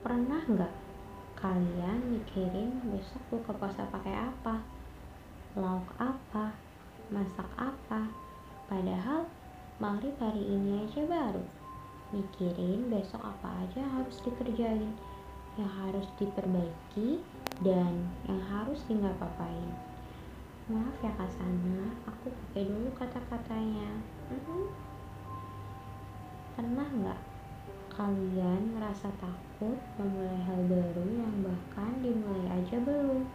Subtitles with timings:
[0.00, 0.74] Pernah nggak
[1.36, 4.64] kalian mikirin besok buka puasa pakai apa?
[5.60, 6.56] Lauk apa?
[7.12, 8.08] Masak apa?
[8.64, 9.28] Padahal
[9.76, 11.44] maghrib hari ini aja baru.
[12.16, 14.88] Mikirin besok apa aja harus dikerjain,
[15.60, 17.20] yang harus diperbaiki,
[17.60, 19.68] dan yang harus tinggal papain.
[20.72, 24.00] Maaf ya Kasana, aku pakai dulu kata-katanya.
[24.32, 24.32] Mhm.
[24.32, 24.69] Pernah
[27.92, 33.28] kalian ngerasa takut memulai hal baru yang bahkan dimulai aja belum?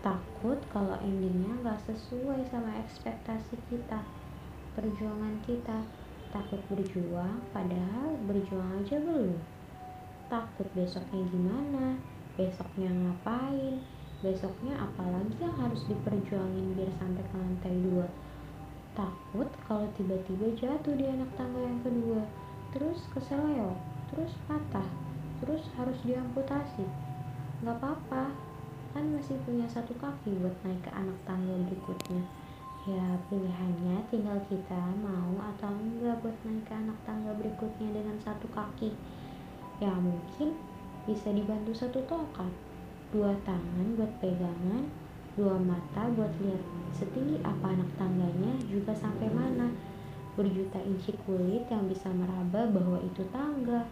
[0.00, 4.00] Takut kalau endingnya nggak sesuai sama ekspektasi kita,
[4.72, 5.84] perjuangan kita.
[6.32, 9.36] Takut berjuang, padahal berjuang aja belum.
[10.32, 12.00] Takut besoknya gimana,
[12.40, 13.84] besoknya ngapain,
[14.24, 18.08] besoknya apalagi yang harus diperjuangin biar sampai ke lantai dua.
[18.96, 21.99] Takut kalau tiba-tiba jatuh di anak tangga yang kedua,
[22.70, 23.74] terus keseleo,
[24.10, 24.86] terus patah,
[25.42, 26.86] terus harus diamputasi.
[27.66, 28.32] Gak apa-apa,
[28.90, 32.22] kan masih punya satu kaki buat naik ke anak tangga berikutnya.
[32.88, 38.48] Ya pilihannya tinggal kita mau atau enggak buat naik ke anak tangga berikutnya dengan satu
[38.48, 38.96] kaki.
[39.78, 40.56] Ya mungkin
[41.04, 42.52] bisa dibantu satu tongkat,
[43.12, 44.88] dua tangan buat pegangan,
[45.36, 46.62] dua mata buat lihat
[46.96, 49.68] setinggi apa anak tangganya juga sampai mana.
[50.38, 53.86] Berjuta inci kulit yang bisa meraba bahwa itu tangga,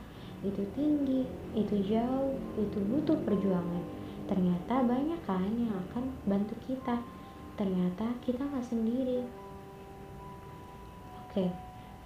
[0.47, 3.83] itu tinggi, itu jauh, itu butuh perjuangan.
[4.29, 7.01] Ternyata banyak kan yang akan bantu kita
[7.59, 9.27] ternyata kita nggak sendiri.
[11.27, 11.51] Oke,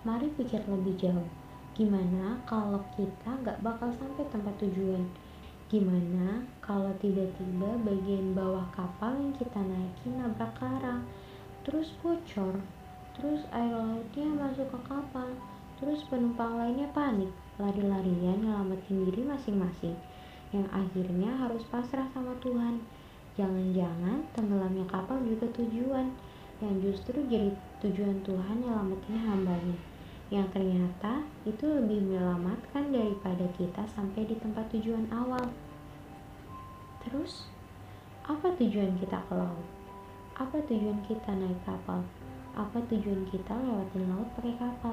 [0.01, 1.29] mari pikir lebih jauh.
[1.77, 5.05] Gimana kalau kita nggak bakal sampai tempat tujuan?
[5.69, 11.05] Gimana kalau tiba-tiba bagian bawah kapal yang kita naikin nabrak karang,
[11.65, 12.61] terus bocor,
[13.19, 15.29] terus air lautnya masuk ke kapal,
[15.81, 19.97] terus penumpang lainnya panik, lari-larian nyelamatin diri masing-masing,
[20.53, 22.81] yang akhirnya harus pasrah sama Tuhan.
[23.37, 26.13] Jangan-jangan tenggelamnya kapal juga tujuan
[26.61, 27.51] yang justru jadi
[27.81, 29.79] tujuan Tuhan nyelamatin hambanya
[30.33, 35.45] yang ternyata itu lebih menyelamatkan daripada kita sampai di tempat tujuan awal.
[37.05, 37.53] Terus,
[38.25, 39.69] apa tujuan kita ke laut?
[40.41, 42.01] Apa tujuan kita naik kapal?
[42.53, 44.93] Apa tujuan kita lewatin laut pakai kapal?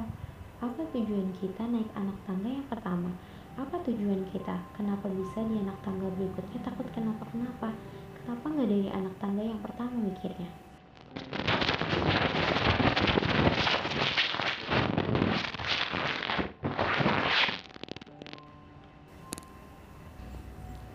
[0.63, 3.11] Apa tujuan kita naik anak tangga yang pertama?
[3.59, 4.63] Apa tujuan kita?
[4.79, 7.75] Kenapa bisa di anak tangga berikutnya takut kenapa-kenapa?
[8.23, 10.47] Kenapa nggak dari anak tangga yang pertama mikirnya?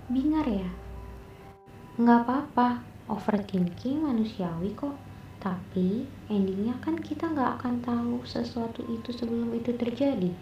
[0.08, 0.70] Bingar ya?
[2.00, 2.80] Nggak apa-apa,
[3.12, 4.96] overthinking manusiawi kok.
[5.44, 10.32] Tapi endingnya kan kita nggak akan tahu sesuatu itu sebelum itu terjadi.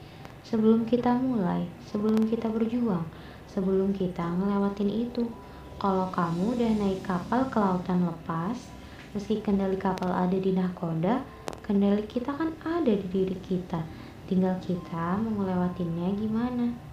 [0.46, 3.02] Sebelum kita mulai, sebelum kita berjuang,
[3.50, 5.26] sebelum kita ngelewatin itu.
[5.82, 8.54] Kalau kamu udah naik kapal ke lautan lepas,
[9.10, 11.26] meski kendali kapal ada di nahkoda,
[11.66, 13.82] kendali kita kan ada di diri kita.
[14.30, 16.91] Tinggal kita mau ngelewatinnya gimana.